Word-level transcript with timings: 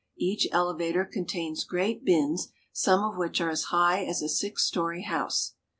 Each 0.17 0.47
elevator 0.51 1.05
contains 1.05 1.63
great 1.63 2.03
bins, 2.03 2.47
some 2.73 3.03
of 3.03 3.19
which 3.19 3.39
are 3.39 3.51
as 3.51 3.65
high 3.65 4.03
as 4.03 4.23
a 4.23 4.29
six 4.29 4.63
story 4.65 5.03
house. 5.03 5.53